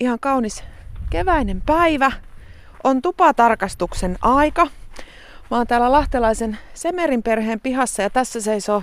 [0.00, 0.64] ihan kaunis
[1.10, 2.12] keväinen päivä.
[2.84, 4.66] On tupatarkastuksen aika.
[5.50, 8.82] Mä oon täällä lahtelaisen Semerin perheen pihassa ja tässä seisoo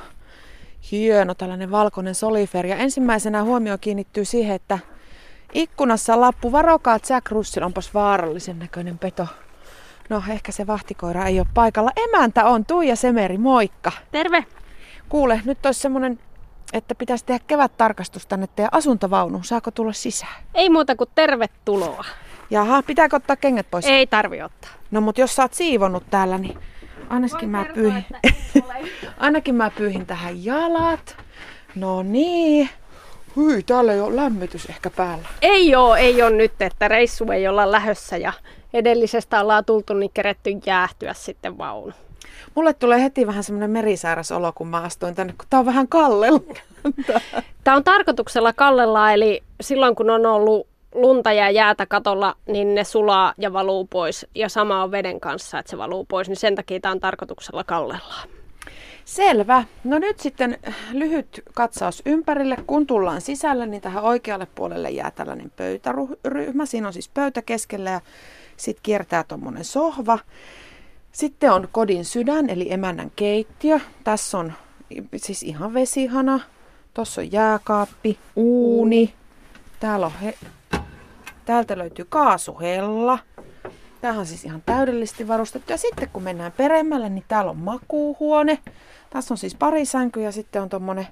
[0.91, 2.65] hieno tällainen valkoinen solifer.
[2.65, 4.79] Ja ensimmäisenä huomio kiinnittyy siihen, että
[5.53, 9.27] ikkunassa on lappu varokaa Jack Russell, onpas vaarallisen näköinen peto.
[10.09, 11.91] No ehkä se vahtikoira ei ole paikalla.
[11.95, 13.91] Emäntä on Tuija Semeri, moikka.
[14.11, 14.45] Terve.
[15.09, 16.19] Kuule, nyt olisi semmonen
[16.73, 19.43] että pitäisi tehdä kevättarkastus tänne teidän asuntovaunuun.
[19.43, 20.43] Saako tulla sisään?
[20.53, 22.05] Ei muuta kuin tervetuloa.
[22.49, 23.85] Jaha, pitääkö ottaa kengät pois?
[23.85, 24.71] Ei tarvi ottaa.
[24.91, 26.57] No mutta jos sä oot siivonnut täällä, niin
[27.09, 28.05] ainakin mä, pyyhin.
[29.17, 31.17] ainakin mä pyyhin tähän jalat.
[31.75, 32.69] No niin.
[33.35, 35.27] Hyi, täällä ei ole lämmitys ehkä päällä.
[35.41, 38.33] Ei oo, ei ole nyt, että reissu ei olla lähössä ja
[38.73, 41.93] edellisestä ollaan tultu niin keretty jäähtyä sitten vaunu.
[42.55, 45.87] Mulle tulee heti vähän semmoinen merisääräs olo, kun mä astuin tänne, kun tää on vähän
[45.87, 46.39] kallella.
[47.63, 52.83] Tämä on tarkoituksella kallella, eli silloin kun on ollut lunta ja jäätä katolla, niin ne
[52.83, 54.27] sulaa ja valuu pois.
[54.35, 57.63] Ja sama on veden kanssa, että se valuu pois, niin sen takia tämä on tarkoituksella
[57.63, 58.13] kallella.
[59.05, 59.63] Selvä.
[59.83, 60.57] No nyt sitten
[60.91, 62.57] lyhyt katsaus ympärille.
[62.67, 66.65] Kun tullaan sisälle, niin tähän oikealle puolelle jää tällainen pöytäryhmä.
[66.65, 68.01] Siinä on siis pöytä keskellä ja
[68.57, 70.19] sitten kiertää tuommoinen sohva.
[71.13, 73.79] Sitten on kodin sydän, eli emännän keittiö.
[74.03, 74.53] Tässä on
[75.15, 76.39] siis ihan vesihana.
[76.93, 79.13] Tuossa on jääkaappi, uuni.
[79.79, 80.37] Täällä on he...
[81.45, 83.19] Täältä löytyy kaasuhella.
[84.01, 85.71] Tämähän on siis ihan täydellisesti varustettu.
[85.71, 88.59] Ja sitten kun mennään peremmälle, niin täällä on makuuhuone.
[89.09, 91.07] Tässä on siis pari sänkyä ja sitten on tuommoinen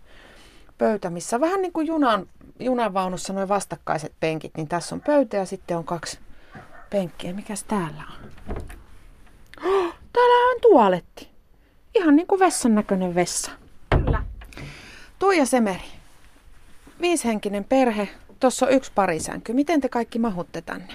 [0.78, 2.26] pöytä, missä vähän niin kuin junan,
[2.60, 6.20] junanvaunussa noin vastakkaiset penkit, niin tässä on pöytä ja sitten on kaksi
[6.90, 7.34] penkkiä.
[7.34, 8.32] Mikäs täällä on?
[10.14, 11.28] Täällä on tualetti.
[11.96, 13.52] Ihan niin kuin vessan näköinen vessa.
[13.90, 14.24] Kyllä.
[15.20, 15.84] Tuija Semeri,
[17.02, 19.54] viishenkinen perhe, tuossa on yksi parisänky.
[19.54, 20.94] Miten te kaikki mahutte tänne?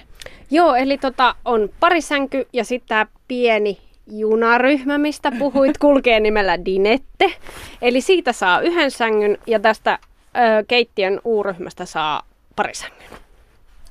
[0.51, 7.33] Joo, eli tota, on parisänky ja sitten tämä pieni junaryhmä, mistä puhuit, kulkee nimellä Dinette.
[7.81, 12.23] Eli siitä saa yhden sängyn ja tästä ö, keittiön uuryhmästä saa
[12.55, 13.07] parisängyn.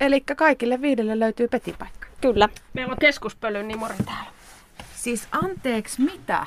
[0.00, 2.06] Eli kaikille viidelle löytyy petipaikka.
[2.20, 2.48] Kyllä.
[2.72, 4.35] Meillä on keskuspölyn nimuri täällä.
[5.06, 6.47] Siis anteeksi, mitä?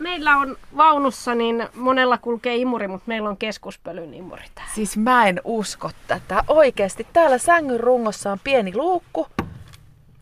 [0.00, 4.72] Meillä on vaunussa, niin monella kulkee imuri, mutta meillä on keskuspölyn imuri täällä.
[4.74, 6.44] Siis mä en usko tätä.
[6.48, 9.26] Oikeesti, täällä sängyn rungossa on pieni luukku.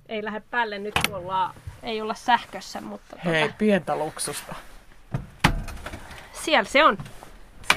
[0.08, 4.54] Ei lähde päälle nyt, kun ollaan, ei olla sähkössä, mutta Hei, tota, pientä luksusta.
[6.32, 6.98] siellä se on.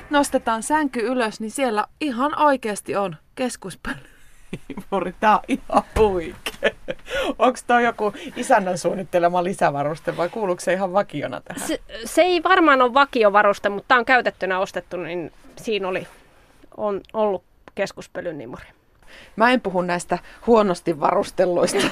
[0.09, 4.10] Nostetaan sänky ylös, niin siellä ihan oikeasti on keskuspöly.
[4.69, 6.72] Imuri, tää on ihan huikea.
[7.39, 11.67] Onko toi joku isännän suunnittelema lisävaruste vai kuuluuko se ihan vakiona tähän?
[11.67, 16.07] Se, se ei varmaan ole vakiovaruste, mutta tämä on käytettynä ostettu, niin siinä oli
[16.78, 17.44] on ollut
[17.75, 18.66] keskuspölyn nimuri.
[19.35, 21.88] Mä en puhu näistä huonosti varustelluista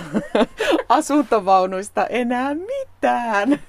[0.90, 3.60] asuntovaunuista enää mitään.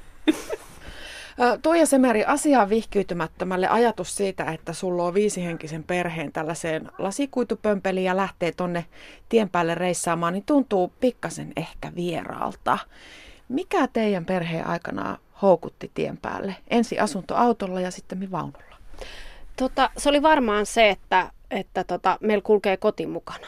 [1.62, 8.52] Tuija Semeri, asiaan vihkyytymättömälle ajatus siitä, että sulla on viisihenkisen perheen tällaiseen lasikuitupömpeliin ja lähtee
[8.52, 8.84] tonne
[9.28, 12.78] tien päälle reissaamaan, niin tuntuu pikkasen ehkä vieraalta.
[13.48, 16.56] Mikä teidän perheen aikana houkutti tien päälle?
[16.70, 18.76] Ensi asuntoautolla ja sitten vaunulla.
[19.56, 23.46] Tota, se oli varmaan se, että, että tota, meillä kulkee koti mukana.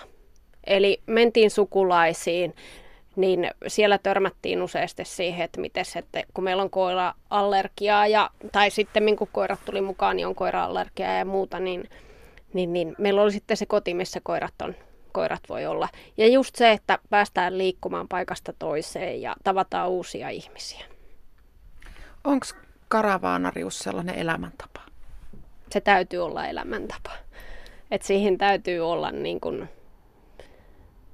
[0.64, 2.54] Eli mentiin sukulaisiin,
[3.17, 8.71] niin siellä törmättiin useasti siihen, että miten se, että kun meillä on koira-allergiaa, ja, tai
[8.71, 11.89] sitten kun koirat tuli mukaan, niin on koira-allergiaa ja muuta, niin,
[12.53, 14.75] niin, niin meillä oli sitten se koti, missä koirat on
[15.12, 15.89] koirat voi olla.
[16.17, 20.84] Ja just se, että päästään liikkumaan paikasta toiseen ja tavataan uusia ihmisiä.
[22.25, 22.47] Onko
[22.89, 24.81] karavaanarius sellainen elämäntapa?
[25.71, 27.11] Se täytyy olla elämäntapa.
[27.91, 29.69] Et siihen täytyy olla niin kuin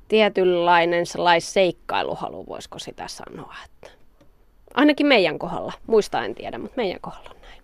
[0.09, 1.05] tietynlainen
[1.39, 3.55] seikkailuhalu, voisiko sitä sanoa.
[3.65, 3.91] Että
[4.75, 5.73] ainakin meidän kohdalla.
[5.87, 7.63] Muista en tiedä, mutta meidän kohdalla on näin.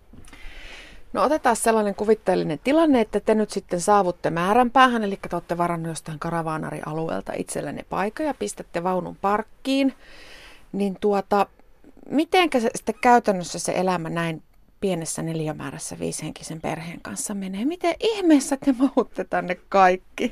[1.13, 5.89] No otetaan sellainen kuvitteellinen tilanne, että te nyt sitten saavutte määränpäähän, eli te olette varannut
[5.89, 9.93] jostain karavaanarialueelta itsellenne paikka ja pistätte vaunun parkkiin.
[10.71, 11.47] Niin tuota,
[12.09, 14.43] mitenkä se sitten käytännössä se elämä näin
[14.79, 17.65] pienessä neliömäärässä viishenkisen perheen kanssa menee?
[17.65, 20.31] Miten ihmeessä te mahutte tänne kaikki?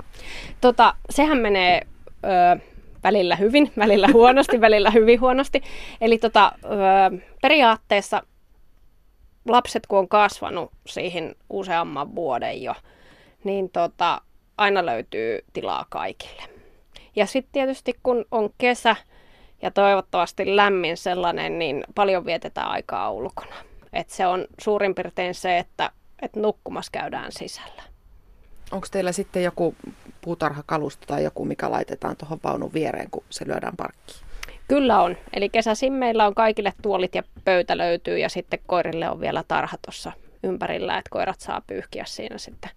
[0.61, 1.87] Tota, sehän menee
[2.23, 2.59] ö,
[3.03, 5.61] välillä hyvin, välillä huonosti, välillä hyvin huonosti.
[6.01, 6.67] Eli tota, ö,
[7.41, 8.23] periaatteessa
[9.47, 12.73] lapset kun on kasvanut siihen useamman vuoden jo,
[13.43, 14.21] niin tota,
[14.57, 16.43] aina löytyy tilaa kaikille.
[17.15, 18.95] Ja sitten tietysti kun on kesä
[19.61, 23.55] ja toivottavasti lämmin sellainen, niin paljon vietetään aikaa ulkona.
[23.93, 25.91] Et se on suurin piirtein se, että,
[26.21, 27.83] että nukkumassa käydään sisällä.
[28.73, 29.75] Onko teillä sitten joku
[30.21, 34.19] puutarhakalusto tai joku, mikä laitetaan tuohon vaunun viereen, kun se lyödään parkkiin?
[34.67, 35.17] Kyllä on.
[35.33, 39.77] Eli kesäisin meillä on kaikille tuolit ja pöytä löytyy ja sitten koirille on vielä tarha
[39.85, 40.11] tuossa
[40.43, 42.71] ympärillä, että koirat saa pyyhkiä siinä sitten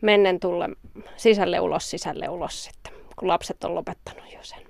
[0.00, 0.68] mennen tulle
[1.16, 4.69] sisälle ulos, sisälle ulos sitten, kun lapset on lopettanut jo sen.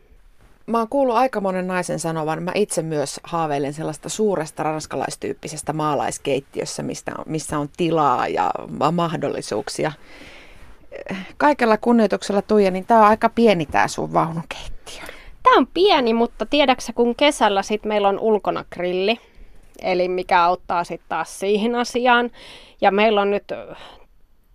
[0.66, 6.82] Mä oon kuullut aika monen naisen sanovan, mä itse myös haaveilen sellaista suuresta ranskalaistyyppisestä maalaiskeittiössä,
[6.82, 8.50] mistä missä on tilaa ja
[8.92, 9.92] mahdollisuuksia.
[11.36, 15.02] Kaikella kunnioituksella Tuija, niin tämä on aika pieni tämä sun vaunukeittiö.
[15.42, 19.20] Tämä on pieni, mutta tiedäksä, kun kesällä sit meillä on ulkona grilli,
[19.82, 22.30] eli mikä auttaa sitten taas siihen asiaan.
[22.80, 23.52] Ja meillä on nyt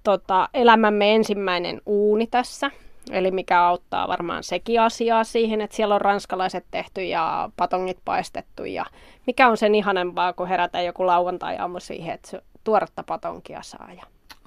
[0.03, 2.71] tota, elämämme ensimmäinen uuni tässä,
[3.11, 8.65] eli mikä auttaa varmaan sekin asiaa siihen, että siellä on ranskalaiset tehty ja patongit paistettu
[8.65, 8.85] ja
[9.27, 13.89] mikä on sen ihanempaa, kun herätään joku lauantai-aamu siihen, että tuoretta patonkia saa.
[13.97, 14.03] Ja...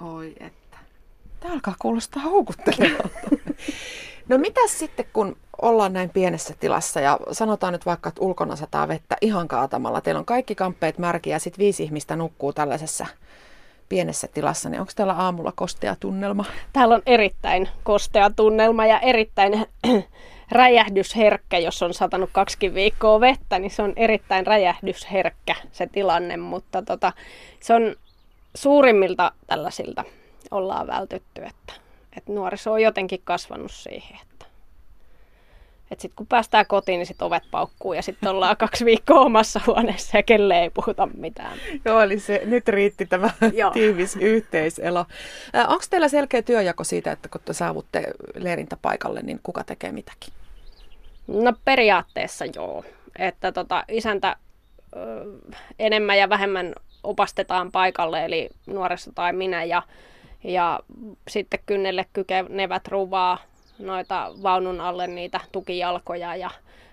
[0.07, 0.77] Oi että.
[1.39, 3.19] Tämä alkaa kuulostaa houkuttelevalta.
[4.29, 8.87] no mitä sitten, kun ollaan näin pienessä tilassa ja sanotaan nyt vaikka, että ulkona sataa
[8.87, 10.01] vettä ihan kaatamalla.
[10.01, 13.07] Teillä on kaikki kamppeet märkiä ja sitten viisi ihmistä nukkuu tällaisessa
[13.89, 16.45] pienessä tilassa, niin onko täällä aamulla kostea tunnelma?
[16.73, 19.65] Täällä on erittäin kostea tunnelma ja erittäin
[20.51, 26.81] räjähdysherkkä, jos on satanut kaksi viikkoa vettä, niin se on erittäin räjähdysherkkä se tilanne, mutta
[26.81, 27.13] tota,
[27.59, 27.95] se on
[28.55, 30.03] suurimmilta tällaisilta
[30.51, 31.73] ollaan vältytty, että,
[32.17, 34.19] että nuoriso on jotenkin kasvanut siihen.
[35.91, 39.61] Että sitten kun päästään kotiin, niin sitten ovet paukkuu ja sitten ollaan kaksi viikkoa omassa
[39.67, 41.57] huoneessa ja kelle ei puhuta mitään.
[41.85, 43.71] Joo, eli se, nyt riitti tämä Joo.
[43.79, 45.05] tiivis yhteiselo.
[45.67, 50.33] Onko teillä selkeä työjako siitä, että kun te saavutte leirintäpaikalle, niin kuka tekee mitäkin?
[51.27, 52.83] No periaatteessa joo.
[53.19, 54.35] Että tota, isäntä
[54.95, 55.25] ö,
[55.79, 59.83] enemmän ja vähemmän opastetaan paikalle, eli nuoressa tai minä, ja,
[60.43, 60.79] ja
[61.27, 63.37] sitten kynnelle kykenevät ruvaa
[63.79, 66.49] noita vaunun alle niitä tukijalkoja ja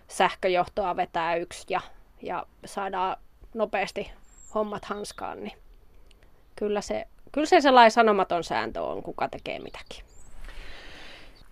[0.08, 1.80] sähköjohtoa vetää yksi ja,
[2.22, 3.16] ja saadaan
[3.54, 4.10] nopeasti
[4.54, 5.58] hommat hanskaan, niin
[6.56, 10.04] kyllä se, kyllä se sellainen sanomaton sääntö on, kuka tekee mitäkin.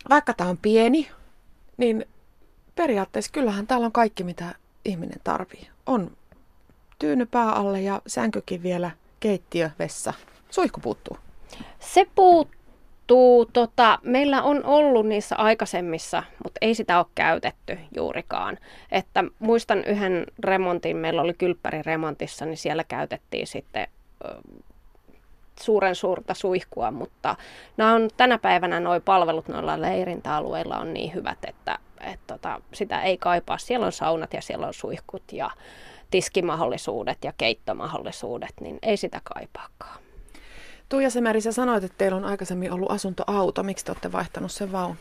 [0.08, 1.10] Vaikka tämä on pieni,
[1.76, 2.06] niin
[2.74, 4.54] periaatteessa kyllähän täällä on kaikki, mitä
[4.84, 5.68] ihminen tarvii.
[5.86, 6.16] On
[6.98, 8.90] tyyny pää alle ja sänkykin vielä,
[9.20, 10.14] keittiö, vessa.
[10.50, 11.18] Suihku puuttuu.
[11.80, 12.63] Se puuttuu
[13.06, 18.58] Tuu, tota, meillä on ollut niissä aikaisemmissa, mutta ei sitä ole käytetty juurikaan.
[18.92, 23.88] Että muistan yhden remontin, meillä oli kylppäriremontissa, niin siellä käytettiin sitten
[25.60, 27.36] suuren suurta suihkua, mutta
[27.76, 33.02] nämä on tänä päivänä nuo palvelut noilla leirintäalueilla on niin hyvät, että et tota, sitä
[33.02, 33.58] ei kaipaa.
[33.58, 35.50] Siellä on saunat ja siellä on suihkut ja
[36.10, 40.03] tiskimahdollisuudet ja keittomahdollisuudet, niin ei sitä kaipaakaan.
[40.88, 43.62] Tuija Semeri, sä sanoit, että teillä on aikaisemmin ollut asuntoauto.
[43.62, 44.98] Miksi te olette vaihtanut sen vaunuun?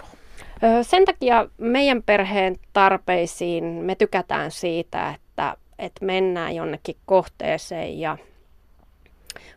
[0.81, 8.17] Sen takia meidän perheen tarpeisiin me tykätään siitä, että, että mennään jonnekin kohteeseen ja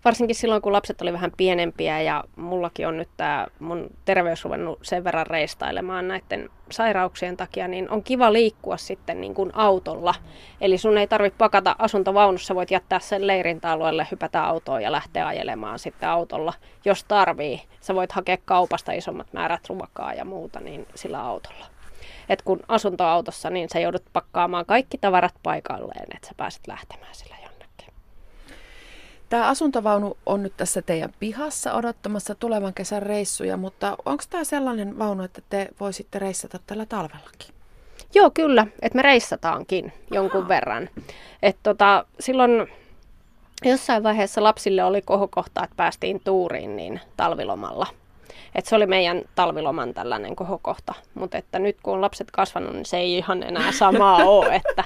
[0.05, 4.78] varsinkin silloin, kun lapset oli vähän pienempiä ja mullakin on nyt tämä mun terveys ruvennut
[4.82, 10.14] sen verran reistailemaan näiden sairauksien takia, niin on kiva liikkua sitten niin kuin autolla.
[10.61, 15.79] Eli sun ei tarvitse pakata asuntovaunussa, voit jättää sen leirintäalueelle, hypätä autoon ja lähteä ajelemaan
[15.79, 16.52] sitten autolla,
[16.84, 17.62] jos tarvii.
[17.81, 21.67] Sä voit hakea kaupasta isommat määrät ruokaa ja muuta niin sillä autolla.
[22.29, 27.36] Et kun asuntoautossa, niin sä joudut pakkaamaan kaikki tavarat paikalleen, että sä pääset lähtemään sillä
[29.36, 34.98] Tämä asuntovaunu on nyt tässä teidän pihassa odottamassa tulevan kesän reissuja, mutta onko tämä sellainen
[34.98, 37.55] vaunu, että te voisitte reissata tällä talvellakin?
[38.14, 40.48] Joo, kyllä, että me reissataankin jonkun Aha.
[40.48, 40.88] verran.
[41.43, 42.50] Et tota, silloin
[43.64, 47.86] jossain vaiheessa lapsille oli kohokohta, että päästiin tuuriin niin talvilomalla.
[48.55, 52.86] Et se oli meidän talviloman tällainen kohokohta, mutta että nyt kun on lapset kasvanut, niin
[52.86, 54.84] se ei ihan enää samaa ole, että,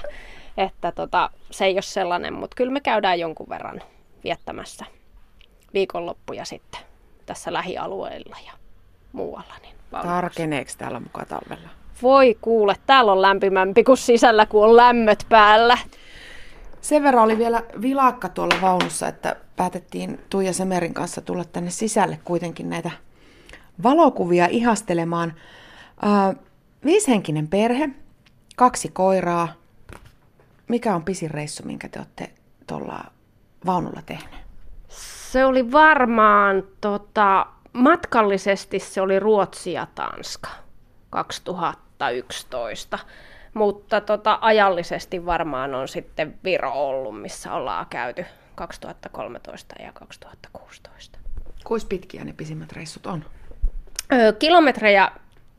[0.57, 3.81] että tota, se ei ole sellainen, mutta kyllä me käydään jonkun verran
[4.23, 4.85] viettämässä
[5.73, 6.81] viikonloppuja sitten
[7.25, 8.51] tässä lähialueilla ja
[9.13, 9.53] muualla.
[9.61, 11.69] Niin Tarkeneeko täällä mukaan talvella?
[12.01, 15.77] Voi kuule, täällä on lämpimämpi kuin sisällä, kun on lämmöt päällä.
[16.81, 22.19] Sen verran oli vielä vilakka tuolla vaunussa, että päätettiin Tuija Semerin kanssa tulla tänne sisälle
[22.23, 22.91] kuitenkin näitä
[23.83, 25.33] valokuvia ihastelemaan.
[26.05, 26.35] Äh,
[26.85, 27.89] viishenkinen perhe,
[28.55, 29.47] kaksi koiraa.
[30.67, 32.31] Mikä on pisin reissu, minkä te olette
[32.67, 33.05] tuolla
[33.65, 34.41] vaunulla tehnyt?
[34.87, 40.49] Se oli varmaan tota, matkallisesti se oli Ruotsi ja Tanska
[41.09, 42.99] 2011.
[43.53, 48.25] Mutta tota, ajallisesti varmaan on sitten Viro ollut, missä ollaan käyty
[48.55, 51.19] 2013 ja 2016.
[51.63, 53.25] Kuinka pitkiä ne pisimmät reissut on?
[54.13, 55.11] Öö, kilometrejä,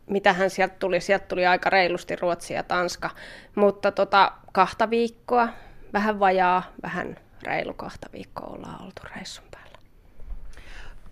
[0.07, 3.11] mitähän sieltä tuli, sieltä tuli aika reilusti Ruotsi ja Tanska,
[3.55, 5.49] mutta tota, kahta viikkoa,
[5.93, 9.79] vähän vajaa, vähän reilu kahta viikkoa ollaan oltu reissun päällä.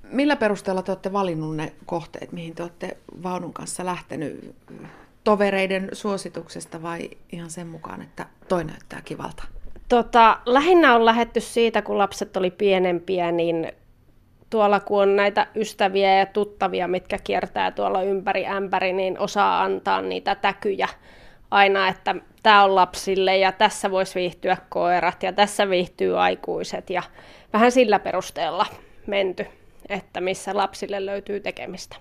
[0.02, 4.54] Millä perusteella te olette valinnut ne kohteet, mihin te olette vaunun kanssa lähtenyt?
[5.24, 9.44] Tovereiden suosituksesta vai ihan sen mukaan, että toi näyttää kivalta?
[9.88, 13.72] Tota, lähinnä on lähetty siitä, kun lapset oli pienempiä, niin
[14.50, 20.02] tuolla kun on näitä ystäviä ja tuttavia, mitkä kiertää tuolla ympäri ämpäri, niin osaa antaa
[20.02, 20.88] niitä täkyjä
[21.50, 27.02] aina, että tämä on lapsille ja tässä voisi viihtyä koirat ja tässä viihtyy aikuiset ja
[27.52, 28.66] vähän sillä perusteella
[29.06, 29.46] menty,
[29.88, 31.96] että missä lapsille löytyy tekemistä.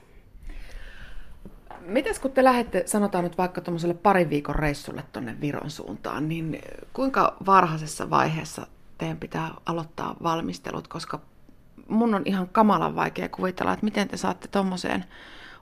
[1.80, 6.62] Mites kun te lähdette, sanotaan nyt vaikka tuommoiselle parin viikon reissulle tuonne Viron suuntaan, niin
[6.94, 11.20] kuinka varhaisessa vaiheessa teidän pitää aloittaa valmistelut, koska
[11.88, 15.06] mun on ihan kamalan vaikea kuvitella, että miten te saatte tuommoiseen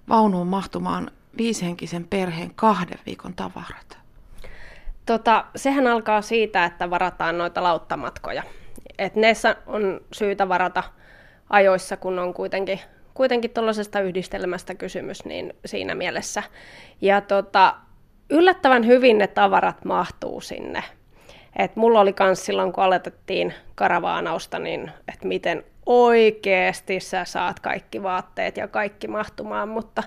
[0.10, 3.98] vaunuun mahtumaan viishenkisen perheen kahden viikon tavarat.
[5.06, 8.44] Tota, sehän alkaa siitä, että varataan noita lauttamatkoja.
[8.98, 9.34] Et ne
[9.68, 10.84] on syytä varata
[11.50, 12.80] ajoissa, kun on kuitenkin
[13.18, 16.44] kuitenkin tuollaisesta yhdistelmästä kysymys, niin siinä mielessä.
[17.02, 17.76] Ja tota,
[18.30, 20.84] yllättävän hyvin ne tavarat mahtuu sinne.
[21.56, 28.04] Et mulla oli myös silloin, kun aloitettiin karavaanausta, niin että miten oikeasti sä saat kaikki
[28.04, 30.04] vaatteet ja kaikki mahtumaan, mutta,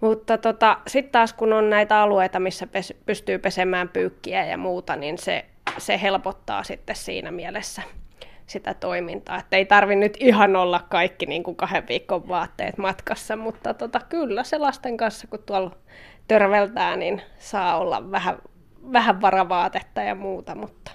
[0.00, 4.96] mutta tota, sitten taas kun on näitä alueita, missä pes, pystyy pesemään pyykkiä ja muuta,
[4.96, 5.44] niin se,
[5.78, 7.82] se helpottaa sitten siinä mielessä
[8.46, 9.38] sitä toimintaa.
[9.38, 14.00] Että ei tarvi nyt ihan olla kaikki niin kuin kahden viikon vaatteet matkassa, mutta tota,
[14.08, 15.76] kyllä se lasten kanssa, kun tuolla
[16.28, 18.38] törveltää, niin saa olla vähän,
[18.92, 20.90] vähän varavaatetta ja muuta, mutta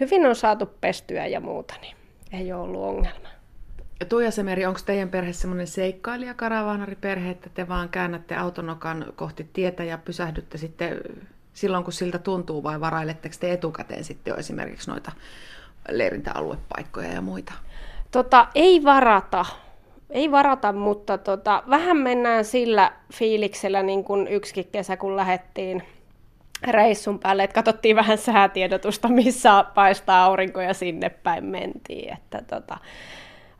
[0.00, 1.96] hyvin on saatu pestyä ja muuta, niin
[2.32, 3.28] ei ole ollut ongelma.
[4.00, 9.50] Ja Tuija Semeri, onko teidän perhe semmoinen seikkailija karavaanariperhe, että te vaan käännätte autonokan kohti
[9.52, 11.00] tietä ja pysähdytte sitten
[11.54, 15.12] silloin, kun siltä tuntuu, vai varailetteko te etukäteen sitten jo esimerkiksi noita
[15.88, 17.52] leirintäaluepaikkoja ja muita?
[18.10, 19.46] Tota, ei varata.
[20.10, 25.82] Ei varata, mutta tota, vähän mennään sillä fiiliksellä, niin kuin yksikin kesä, kun lähdettiin
[26.66, 32.12] reissun päälle, että katsottiin vähän säätiedotusta, missä paistaa aurinko ja sinne päin mentiin.
[32.12, 32.78] Että tota,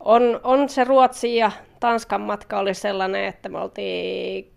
[0.01, 4.53] on, on se Ruotsi ja Tanskan matka oli sellainen, että me oltiin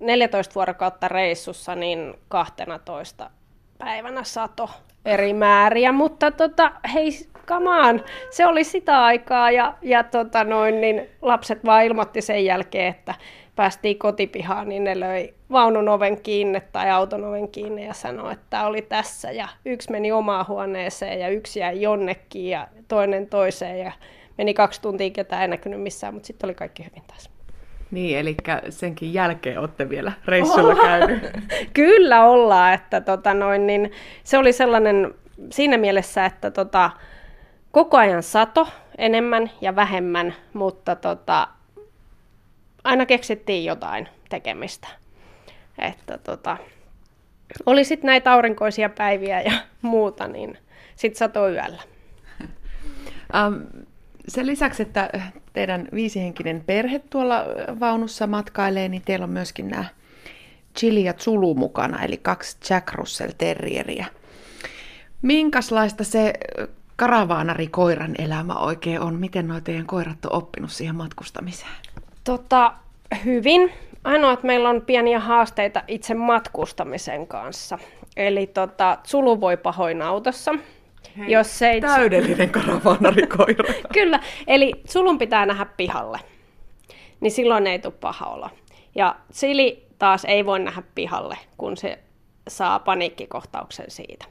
[0.00, 3.30] 14 vuorokautta reissussa, niin 12
[3.78, 4.70] päivänä sato
[5.04, 7.10] eri määriä, mutta tota, hei,
[7.46, 12.88] kamaan, se oli sitä aikaa ja, ja tota noin, niin lapset vaan ilmoitti sen jälkeen,
[12.88, 13.14] että
[13.56, 18.66] päästiin kotipihaan, niin ne löi vaunun oven kiinni tai auton oven kiinni ja sanoi, että
[18.66, 19.30] oli tässä.
[19.30, 23.92] Ja yksi meni omaan huoneeseen ja yksi jäi jonnekin ja toinen toiseen ja
[24.38, 27.30] meni kaksi tuntia, ketä ei näkynyt missään, mutta sitten oli kaikki hyvin taas.
[27.90, 28.36] Niin, eli
[28.70, 30.80] senkin jälkeen olette vielä reissulla oh.
[30.82, 31.22] käynyt.
[31.72, 33.92] Kyllä ollaan, että tota noin, niin
[34.24, 35.14] se oli sellainen
[35.50, 36.90] siinä mielessä, että tota,
[37.70, 41.48] koko ajan sato enemmän ja vähemmän, mutta tota,
[42.84, 44.88] aina keksittiin jotain tekemistä.
[45.78, 46.56] Että tota,
[47.66, 50.58] oli sitten näitä aurinkoisia päiviä ja muuta, niin
[50.96, 51.82] sitten sato yöllä.
[53.46, 53.83] Um,
[54.28, 55.10] sen lisäksi, että
[55.52, 57.44] teidän viisihenkinen perhe tuolla
[57.80, 59.84] vaunussa matkailee, niin teillä on myöskin nämä
[60.78, 64.06] Chili ja Zulu mukana, eli kaksi Jack Russell Terrieriä.
[65.22, 66.32] Minkälaista se
[66.96, 69.14] karavaanarikoiran elämä oikein on?
[69.14, 71.70] Miten nuo teidän koirat on oppinut siihen matkustamiseen?
[72.24, 72.72] Tota,
[73.24, 73.72] hyvin.
[74.04, 77.78] Ainoa, että meillä on pieniä haasteita itse matkustamisen kanssa.
[78.16, 80.54] Eli tota, Zulu voi pahoin autossa.
[81.18, 81.80] Hei, jos ei...
[81.80, 83.74] Täydellinen karavaanarikoira.
[83.94, 86.20] Kyllä, eli sulun pitää nähdä pihalle,
[87.20, 88.50] niin silloin ei tule paha olla.
[88.94, 91.98] Ja Sili taas ei voi nähdä pihalle, kun se
[92.48, 94.24] saa paniikkikohtauksen siitä.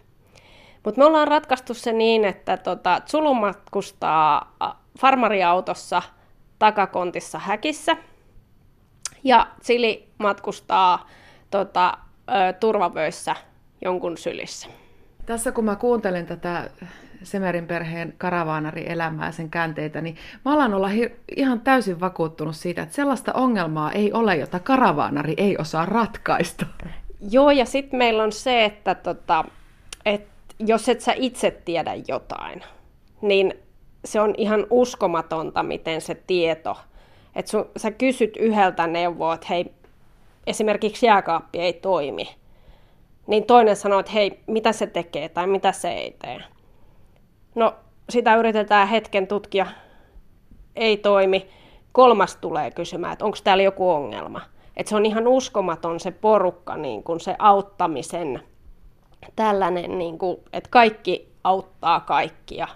[0.83, 4.55] Mutta me ollaan ratkaistu se niin, että tota, Zulu matkustaa
[4.99, 6.01] farmariautossa
[6.59, 7.97] takakontissa häkissä
[9.23, 11.07] ja Sili matkustaa
[11.51, 11.97] tota,
[12.29, 13.35] ö, turvavöissä
[13.81, 14.67] jonkun sylissä.
[15.25, 16.69] Tässä kun mä kuuntelen tätä
[17.23, 20.15] Semerin perheen karavaanari-elämää ja sen käänteitä, niin
[20.45, 20.89] mä alan olla
[21.37, 26.65] ihan täysin vakuuttunut siitä, että sellaista ongelmaa ei ole, jota karavaanari ei osaa ratkaista.
[27.29, 29.45] Joo, ja sitten meillä on se, että tota,
[30.05, 30.27] et
[30.59, 32.63] jos et sä itse tiedä jotain,
[33.21, 33.53] niin
[34.05, 36.77] se on ihan uskomatonta, miten se tieto,
[37.35, 39.73] että sä kysyt yhdeltä neuvoa, että hei,
[40.47, 42.29] esimerkiksi jääkaappi ei toimi,
[43.27, 46.39] niin toinen sanoo, että hei, mitä se tekee tai mitä se ei tee.
[47.55, 47.75] No,
[48.09, 49.65] sitä yritetään hetken tutkia,
[50.75, 51.49] ei toimi.
[51.91, 54.41] kolmas tulee kysymään, että onko täällä joku ongelma.
[54.77, 58.41] Että se on ihan uskomaton se porukka, niin kuin se auttamisen
[59.35, 62.67] tällainen, niin kuin, että kaikki auttaa kaikkia.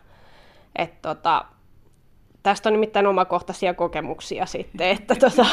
[0.75, 1.45] Et tota,
[2.43, 5.45] tästä on nimittäin omakohtaisia kokemuksia sitten, että tota,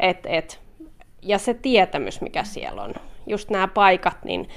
[0.00, 0.60] et, et,
[1.22, 2.94] ja se tietämys, mikä siellä on.
[3.28, 4.48] Just nämä paikat, niin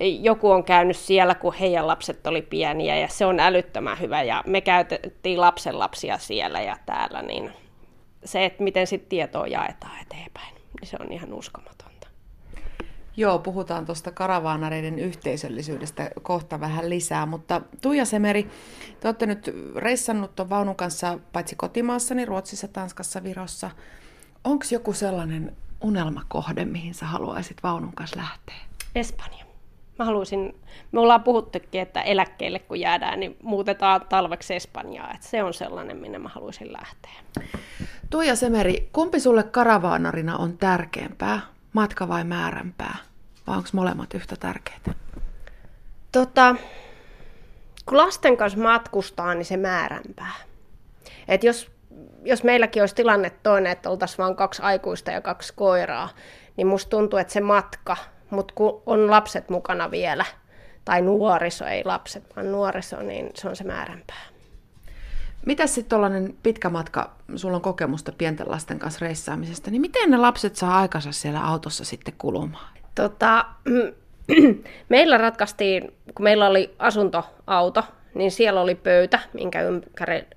[0.00, 4.42] joku on käynyt siellä, kun heidän lapset oli pieniä ja se on älyttömän hyvä ja
[4.46, 7.52] me käytettiin lapsenlapsia siellä ja täällä, niin
[8.24, 12.08] se, että miten sitten tietoa jaetaan eteenpäin, niin se on ihan uskomatonta.
[13.16, 18.48] Joo, puhutaan tuosta karavaanareiden yhteisöllisyydestä kohta vähän lisää, mutta Tuija Semeri,
[19.00, 23.70] te olette nyt reissannut tuon vaunun kanssa paitsi kotimaassani, Ruotsissa, Tanskassa, Virossa.
[24.44, 28.54] Onko joku sellainen unelmakohde, mihin sä haluaisit vaunun kanssa lähteä?
[28.94, 29.44] Espanja.
[29.98, 30.60] Mä haluaisin,
[30.92, 35.12] me ollaan puhuttukin, että eläkkeelle kun jäädään, niin muutetaan talveksi Espanjaa.
[35.14, 37.46] Että se on sellainen, minne mä haluaisin lähteä.
[38.10, 41.40] Tuija Semeri, kumpi sulle karavaanarina on tärkeämpää,
[41.72, 42.96] matka vai määränpää?
[43.46, 44.94] Vai onko molemmat yhtä tärkeitä?
[46.12, 46.56] Tota,
[47.86, 50.34] kun lasten kanssa matkustaa, niin se määränpää.
[51.28, 51.69] Et jos,
[52.24, 56.08] jos meilläkin olisi tilanne toinen, että oltaisiin vain kaksi aikuista ja kaksi koiraa,
[56.56, 57.96] niin musta tuntuu, että se matka,
[58.30, 60.24] mutta kun on lapset mukana vielä,
[60.84, 64.22] tai nuoriso, ei lapset, vaan nuoriso, niin se on se määränpää.
[65.46, 70.16] Mitäs sitten tuollainen pitkä matka, sulla on kokemusta pienten lasten kanssa reissaamisesta, niin miten ne
[70.16, 72.74] lapset saa aikansa siellä autossa sitten kulumaan?
[72.94, 73.44] Tota,
[74.88, 79.60] meillä ratkaistiin, kun meillä oli asuntoauto, niin siellä oli pöytä, minkä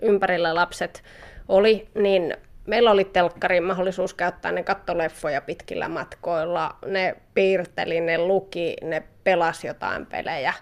[0.01, 1.03] ympärillä lapset
[1.47, 6.75] oli, niin meillä oli telkkarin mahdollisuus käyttää ne kattoleffoja pitkillä matkoilla.
[6.85, 10.53] Ne piirteli, ne luki, ne pelasi jotain pelejä.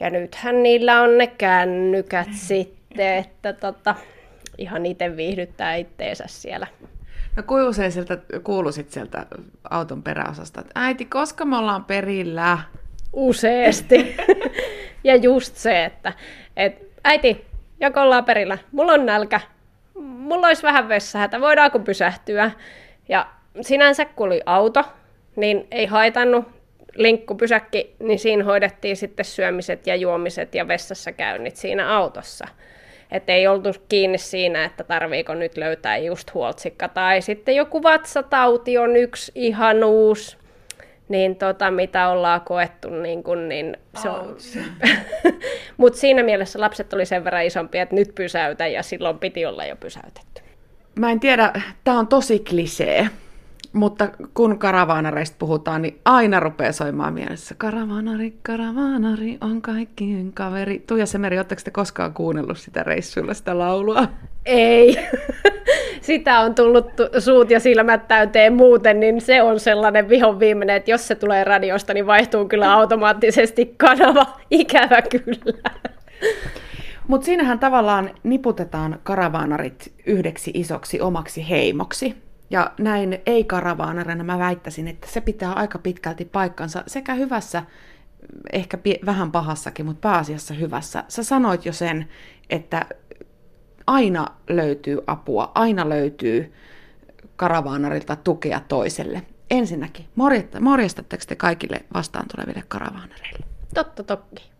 [0.00, 3.94] Ja nythän niillä on ne kännykät sitten, että tota,
[4.58, 6.66] ihan itse viihdyttää itteensä siellä.
[7.36, 9.26] No kuinka usein sieltä kuuluisit sieltä
[9.70, 12.58] auton peräosasta, että äiti, koska me ollaan perillä?
[13.12, 14.16] Useasti.
[15.04, 16.12] ja just se, että
[16.56, 17.44] et, äiti,
[17.80, 19.40] joko ollaan perillä, mulla on nälkä,
[20.00, 22.50] mulla olisi vähän vessahätä, voidaanko pysähtyä?
[23.08, 23.26] Ja
[23.60, 24.84] sinänsä kun oli auto,
[25.36, 26.44] niin ei haitannut
[26.94, 32.46] linkkupysäkki, niin siinä hoidettiin sitten syömiset ja juomiset ja vessassa käynnit siinä autossa.
[33.12, 36.88] Että ei oltu kiinni siinä, että tarviiko nyt löytää just huoltsikka.
[36.88, 40.36] Tai sitten joku vatsatauti on yksi ihan uusi,
[41.10, 44.36] niin tota, mitä ollaan koettu, niin, kun, niin se on...
[45.76, 49.64] Mutta siinä mielessä lapset oli sen verran isompia, että nyt pysäytä, ja silloin piti olla
[49.64, 50.42] jo pysäytetty.
[50.94, 51.52] Mä en tiedä,
[51.84, 53.08] tämä on tosi klisee,
[53.72, 57.54] mutta kun karavaanareista puhutaan, niin aina rupeaa soimaan mielessä.
[57.58, 60.84] Karavaanari, karavaanari on kaikkien kaveri.
[60.86, 64.08] Tuija Semeri, oletteko te koskaan kuunnellut sitä reissuilla, sitä laulua?
[64.46, 64.96] Ei.
[66.00, 66.86] sitä on tullut
[67.18, 71.44] suut ja silmät täyteen muuten, niin se on sellainen vihon viimeinen, että jos se tulee
[71.44, 74.26] radiosta, niin vaihtuu kyllä automaattisesti kanava.
[74.50, 75.70] Ikävä kyllä.
[77.08, 82.29] Mutta siinähän tavallaan niputetaan karavaanarit yhdeksi isoksi omaksi heimoksi.
[82.50, 87.62] Ja näin ei-karavaanarina mä väittäisin, että se pitää aika pitkälti paikkansa sekä hyvässä,
[88.52, 91.04] ehkä vähän pahassakin, mutta pääasiassa hyvässä.
[91.08, 92.08] Sä sanoit jo sen,
[92.50, 92.86] että
[93.86, 96.52] aina löytyy apua, aina löytyy
[97.36, 99.22] karavaanarilta tukea toiselle.
[99.50, 100.06] Ensinnäkin,
[100.60, 103.46] morjestatteko te kaikille vastaan tuleville karavaanareille?
[103.74, 104.50] Totta toki.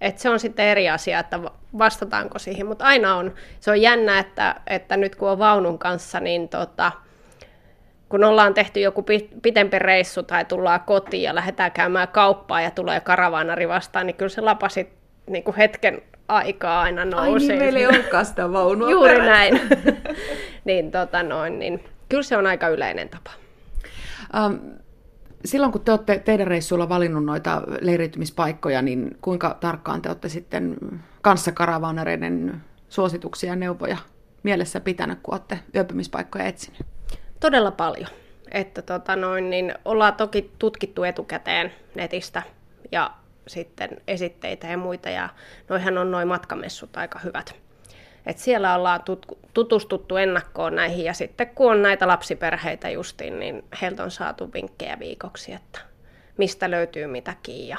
[0.00, 1.40] Et se on sitten eri asia, että
[1.78, 6.20] vastataanko siihen, mutta aina on, se on jännä, että, että nyt kun on vaunun kanssa,
[6.20, 6.92] niin tota,
[8.12, 9.04] kun ollaan tehty joku
[9.42, 14.28] pitempi reissu tai tullaan kotiin ja lähdetään käymään kauppaa ja tulee karavaanari vastaan, niin kyllä
[14.28, 14.88] se lapasit
[15.30, 17.32] niin kuin hetken aikaa aina nousee.
[17.32, 19.32] Ai niin, meillä ei olekaan sitä vaunua Juuri perään.
[19.32, 19.60] näin.
[20.64, 23.30] niin, tota noin, niin kyllä se on aika yleinen tapa.
[24.46, 24.58] Um,
[25.44, 30.76] silloin kun te olette teidän reissuilla valinnut noita leiriytymispaikkoja, niin kuinka tarkkaan te olette sitten
[31.22, 33.96] kanssakaravaanareiden suosituksia ja neuvoja
[34.42, 36.86] mielessä pitänyt, kun olette yöpymispaikkoja etsinyt?
[37.42, 38.08] Todella paljon.
[38.50, 42.42] Että tota noin, niin ollaan toki tutkittu etukäteen netistä
[42.92, 43.10] ja
[43.46, 45.28] sitten esitteitä ja muita, ja
[45.68, 47.54] noihän on noin matkamessut aika hyvät.
[48.26, 53.64] Et siellä ollaan tut- tutustuttu ennakkoon näihin, ja sitten kun on näitä lapsiperheitä justiin, niin
[53.82, 55.80] heiltä on saatu vinkkejä viikoksi, että
[56.38, 57.78] mistä löytyy mitäkin ja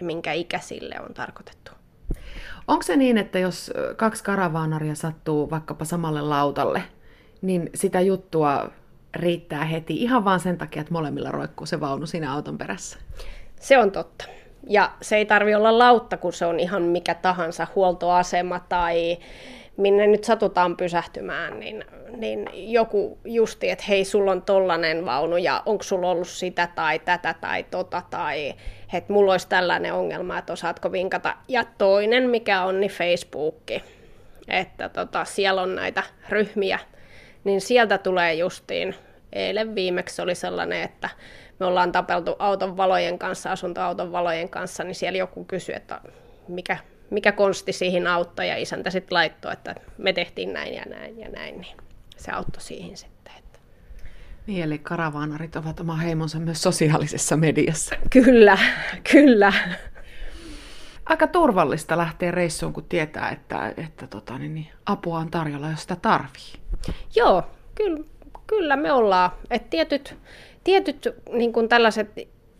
[0.00, 1.70] minkä ikäisille on tarkoitettu.
[2.68, 6.82] Onko se niin, että jos kaksi karavaanaria sattuu vaikkapa samalle lautalle,
[7.42, 8.70] niin sitä juttua
[9.14, 12.98] riittää heti ihan vaan sen takia, että molemmilla roikkuu se vaunu siinä auton perässä?
[13.60, 14.24] Se on totta.
[14.68, 19.18] Ja se ei tarvi olla lautta, kun se on ihan mikä tahansa huoltoasema tai
[19.76, 21.84] minne nyt satutaan pysähtymään, niin,
[22.16, 26.98] niin joku justi, että hei, sulla on tollanen vaunu ja onko sulla ollut sitä tai
[26.98, 28.54] tätä tai tota tai
[28.92, 31.36] että mulla olisi tällainen ongelma, että osaatko vinkata.
[31.48, 33.84] Ja toinen, mikä on, niin Facebookki,
[34.48, 36.78] että tota, siellä on näitä ryhmiä,
[37.44, 38.94] niin sieltä tulee justiin,
[39.32, 41.08] eilen viimeksi oli sellainen, että
[41.60, 46.00] me ollaan tapeltu auton valojen kanssa, asuntoauton valojen kanssa, niin siellä joku kysyi, että
[46.48, 46.76] mikä,
[47.10, 51.28] mikä konsti siihen auttoi, ja isäntä sitten laittoi, että me tehtiin näin ja näin ja
[51.28, 51.76] näin, niin
[52.16, 53.32] se auttoi siihen sitten.
[53.38, 53.58] Että.
[54.46, 57.96] Niin, eli karavaanarit ovat oma heimonsa myös sosiaalisessa mediassa.
[58.10, 58.58] Kyllä,
[59.12, 59.52] kyllä.
[61.10, 65.82] Aika turvallista lähteä reissuun, kun tietää, että, että tota, niin, niin, apua on tarjolla, jos
[65.82, 66.52] sitä tarvii.
[67.16, 67.42] Joo,
[67.74, 68.04] kyllä,
[68.46, 69.30] kyllä me ollaan.
[69.50, 70.16] Et tietyt
[70.64, 72.10] tietyt niin kuin tällaiset,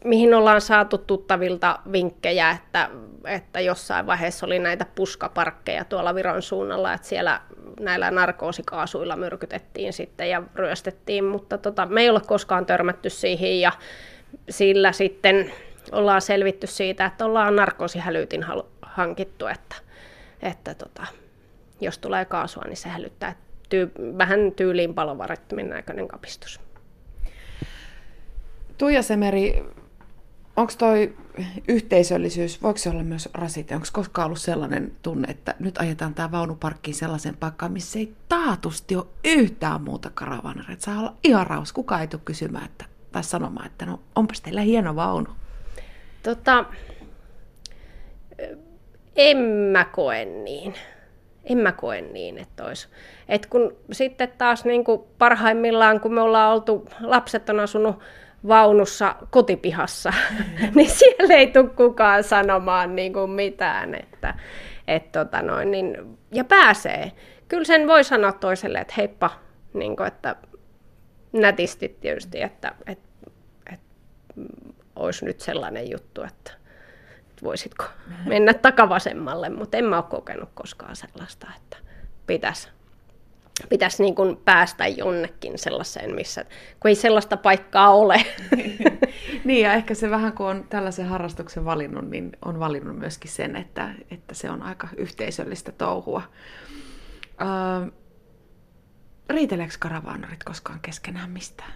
[0.04, 2.90] mihin ollaan saatu tuttavilta vinkkejä, että,
[3.24, 7.40] että jossain vaiheessa oli näitä puskaparkkeja tuolla Viron suunnalla, että siellä
[7.80, 13.72] näillä narkoosikaasuilla myrkytettiin sitten ja ryöstettiin, mutta tota, me ei ole koskaan törmätty siihen ja
[14.50, 15.52] sillä sitten
[15.92, 18.44] ollaan selvitty siitä, että ollaan narkoosihälytin
[18.82, 19.76] hankittu, että,
[20.42, 21.06] että tota,
[21.80, 23.36] jos tulee kaasua, niin se hälyttää
[23.68, 26.60] tyy- vähän tyyliin palovarittimen näköinen kapistus.
[28.78, 29.64] Tuija Semeri,
[30.56, 31.16] onko toi
[31.68, 33.74] yhteisöllisyys, voiko se olla myös rasite?
[33.74, 38.96] Onko koskaan ollut sellainen tunne, että nyt ajetaan tämä vaunuparkkiin sellaisen paikkaan, missä ei taatusti
[38.96, 40.76] ole yhtään muuta karavanaria?
[40.78, 41.72] Saa olla ihan raus.
[41.72, 45.28] Kuka ei tule kysymään että, tai sanomaan, että no onpas teillä hieno vaunu.
[46.22, 46.64] Tota,
[49.16, 49.38] en
[49.72, 50.74] mä koe niin.
[51.44, 52.88] En mä koe niin, että olisi.
[53.28, 57.96] Et kun sitten taas niin kuin parhaimmillaan, kun me ollaan oltu, lapset on asunut
[58.48, 60.12] vaunussa kotipihassa,
[60.74, 63.94] niin siellä ei tule kukaan sanomaan niin kuin mitään.
[63.94, 64.34] Että,
[64.88, 67.12] et tota noin, niin, ja pääsee.
[67.48, 69.30] Kyllä sen voi sanoa toiselle, että heippa,
[69.74, 70.36] niin kuin, että
[71.32, 73.08] nätisti tietysti, että, että,
[73.72, 73.86] että
[75.00, 76.52] olisi nyt sellainen juttu, että
[77.42, 77.84] voisitko
[78.26, 81.76] mennä takavasemmalle, mutta en mä ole kokenut koskaan sellaista, että
[82.26, 82.68] pitäisi
[83.68, 86.44] pitäisi niin kuin päästä jonnekin sellaiseen, missä,
[86.80, 88.24] kun ei sellaista paikkaa ole.
[89.44, 93.56] niin, ja ehkä se vähän kun on tällaisen harrastuksen valinnut, niin on valinnut myöskin sen,
[93.56, 96.22] että, että se on aika yhteisöllistä touhua.
[97.40, 97.90] Öö,
[99.30, 101.72] riiteleekö karavaanarit koskaan keskenään mistään?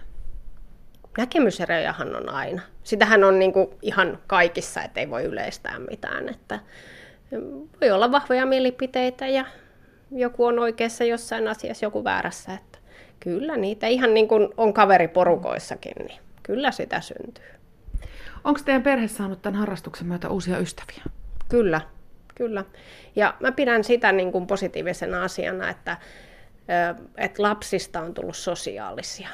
[1.17, 2.61] Näkemyserojahan on aina.
[2.83, 6.29] Sitähän on niin kuin ihan kaikissa, että ei voi yleistää mitään.
[6.29, 6.59] Että
[7.81, 9.45] voi olla vahvoja mielipiteitä ja
[10.11, 12.53] joku on oikeassa jossain asiassa, joku väärässä.
[12.53, 12.77] Että
[13.19, 17.45] kyllä niitä ihan niin kuin on kaveriporukoissakin, niin kyllä sitä syntyy.
[18.43, 21.03] Onko teidän perhe saanut tämän harrastuksen myötä uusia ystäviä?
[21.49, 21.81] Kyllä,
[22.35, 22.65] kyllä.
[23.15, 25.97] Ja mä pidän sitä niin kuin positiivisena asiana, että,
[27.17, 29.29] että lapsista on tullut sosiaalisia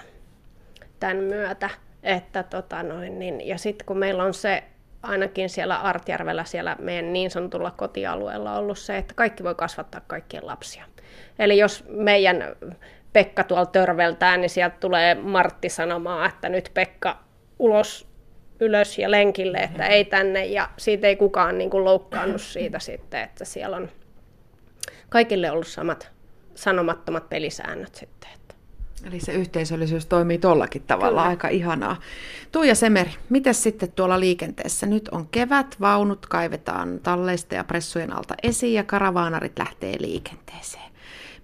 [1.02, 1.70] tämän myötä.
[2.04, 4.64] Että tota noin, niin, ja sitten kun meillä on se
[5.04, 10.48] ainakin siellä Artjärvellä, siellä meidän niin sanotulla kotialueella ollut se, että kaikki voi kasvattaa kaikkien
[10.48, 10.86] lapsia.
[11.40, 12.44] Eli jos meidän
[13.14, 17.24] Pekka tuolla törveltää, niin sieltä tulee Martti sanomaan, että nyt Pekka
[17.60, 18.08] ulos,
[18.60, 20.46] ylös ja lenkille, että ei tänne.
[20.46, 23.90] Ja siitä ei kukaan niin kuin loukkaannut siitä sitten, että siellä on
[25.10, 26.12] kaikille ollut samat
[26.56, 28.30] sanomattomat pelisäännöt sitten.
[29.08, 31.30] Eli se yhteisöllisyys toimii tollakin tavalla, Kyllä.
[31.30, 32.00] aika ihanaa.
[32.52, 34.86] Tuija Semeri, miten sitten tuolla liikenteessä?
[34.86, 40.92] Nyt on kevät, vaunut kaivetaan talleista ja pressujen alta esiin ja karavaanarit lähtee liikenteeseen.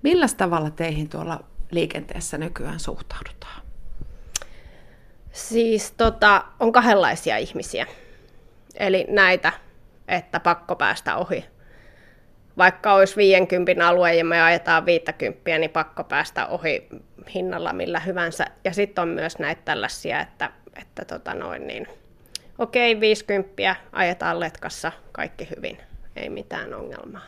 [0.03, 3.61] Millä tavalla teihin tuolla liikenteessä nykyään suhtaudutaan?
[5.31, 7.87] Siis tota, on kahdenlaisia ihmisiä.
[8.75, 9.51] Eli näitä,
[10.07, 11.45] että pakko päästä ohi
[12.57, 16.87] vaikka olisi 50 alue ja me ajetaan 50, niin pakko päästä ohi
[17.33, 18.45] hinnalla millä hyvänsä.
[18.63, 21.87] Ja sitten on myös näitä tällaisia, että, että tota noin, niin,
[22.57, 25.77] okei, 50 ajetaan letkassa, kaikki hyvin,
[26.15, 27.25] ei mitään ongelmaa.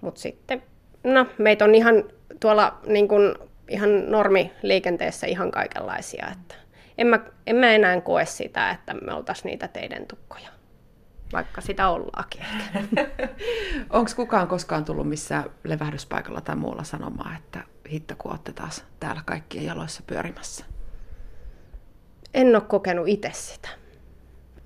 [0.00, 0.62] Mutta sitten,
[1.04, 2.04] no meitä on ihan
[2.40, 6.54] tuolla niin kun, ihan normiliikenteessä ihan kaikenlaisia, että
[6.98, 10.53] en mä, en mä enää koe sitä, että me oltaisiin niitä teidän tukkoja
[11.32, 12.46] vaikka sitä ollaakin.
[13.90, 19.22] Onko kukaan koskaan tullut missään levähdyspaikalla tai muulla sanomaan, että hitto kun olette taas täällä
[19.26, 20.64] kaikkien jaloissa pyörimässä?
[22.34, 23.68] En ole kokenut itse sitä.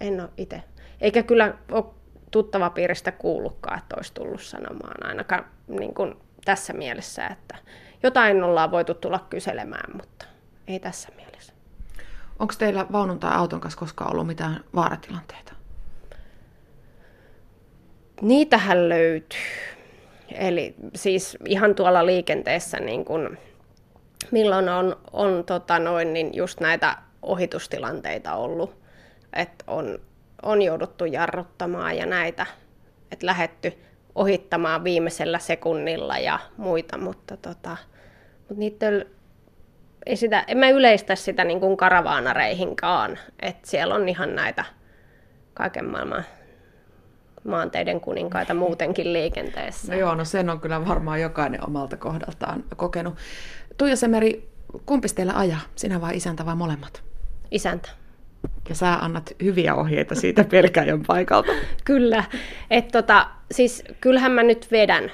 [0.00, 0.62] En ole itse.
[1.00, 1.84] Eikä kyllä ole
[2.30, 7.58] tuttava piiristä kuullutkaan, että olisi tullut sanomaan ainakaan niin kuin tässä mielessä, että
[8.02, 10.26] jotain ollaan voitu tulla kyselemään, mutta
[10.66, 11.52] ei tässä mielessä.
[12.38, 15.57] Onko teillä vaunun tai auton kanssa koskaan ollut mitään vaaratilanteita?
[18.20, 19.38] Niitähän löytyy.
[20.34, 23.38] Eli siis ihan tuolla liikenteessä, niin kun,
[24.30, 28.76] milloin on, on tota noin, niin just näitä ohitustilanteita ollut,
[29.32, 29.98] että on,
[30.42, 32.46] on jouduttu jarruttamaan ja näitä,
[33.12, 33.72] että lähetty
[34.14, 37.76] ohittamaan viimeisellä sekunnilla ja muita, mutta, tota,
[38.38, 39.06] mutta niiden,
[40.06, 44.64] ei sitä, en mä yleistä sitä niin kuin karavaanareihinkaan, että siellä on ihan näitä
[45.54, 46.24] kaiken maailman
[47.44, 49.92] maanteiden kuninkaita muutenkin liikenteessä.
[49.92, 53.14] No joo, no sen on kyllä varmaan jokainen omalta kohdaltaan kokenut.
[53.78, 54.48] Tuija Semeri,
[54.86, 55.60] kumpi teillä ajaa?
[55.76, 57.02] Sinä vai isäntä vai molemmat?
[57.50, 57.88] Isäntä.
[58.68, 61.52] Ja sä annat hyviä ohjeita siitä pelkäjän paikalta.
[61.84, 62.24] Kyllä.
[62.70, 65.10] Et tota, siis kyllähän mä nyt vedän,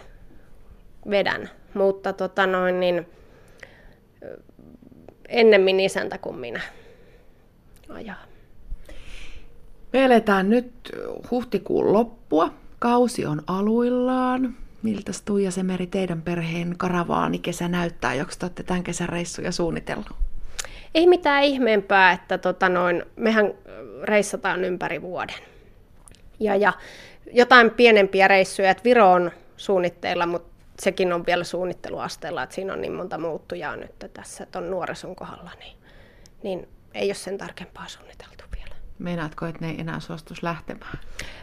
[1.10, 3.06] vedän mutta tota noin, niin,
[5.28, 6.60] ennemmin isäntä kuin minä
[7.88, 8.33] ajaa.
[9.94, 10.72] Me eletään nyt
[11.30, 12.54] huhtikuun loppua.
[12.78, 14.57] Kausi on aluillaan.
[14.83, 20.07] Miltä Tuija Semeri teidän perheen karavaani kesä näyttää, joksi te olette tämän kesän reissuja suunnitellut?
[20.94, 23.54] Ei mitään ihmeempää, että tota noin, mehän
[24.02, 25.38] reissataan ympäri vuoden.
[26.40, 26.72] Ja, ja
[27.33, 32.80] jotain pienempiä reissuja, että Viro on suunnitteilla, mutta sekin on vielä suunnitteluasteella, että siinä on
[32.80, 35.76] niin monta muuttujaa nyt tässä, että on nuorison kohdalla, niin,
[36.42, 38.44] niin ei ole sen tarkempaa suunniteltu.
[38.98, 40.98] Meinaatko, että ne ei enää suostus lähtemään?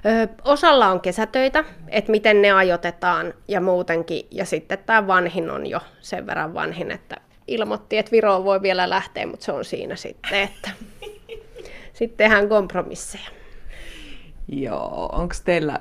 [0.06, 4.28] Ö, osalla on kesätöitä, että miten ne ajoitetaan ja muutenkin.
[4.32, 7.16] Ja sitten tämä vanhin on jo sen verran vanhin, että
[7.48, 10.70] ilmoitti, että Viroon voi vielä lähteä, mutta se on siinä sitten, että
[11.94, 13.30] sitten tehdään kompromisseja.
[14.48, 15.80] Joo, onko teillä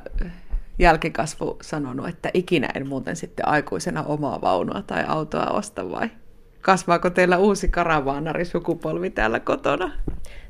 [0.79, 6.11] jälkikasvu sanonut, että ikinä en muuten sitten aikuisena omaa vaunua tai autoa osta vai?
[6.61, 9.93] Kasvaako teillä uusi karavaanarisukupolvi täällä kotona?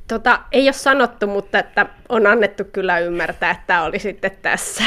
[0.09, 4.85] Tota, ei ole sanottu, mutta että on annettu kyllä ymmärtää, että tämä oli sitten tässä.